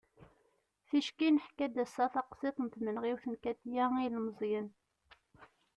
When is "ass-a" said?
1.83-2.05